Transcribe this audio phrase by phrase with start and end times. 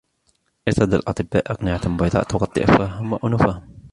[0.67, 3.81] ارتدى الأطباء أقنعة بيضاء تغطي أفواههم و أنوفهم.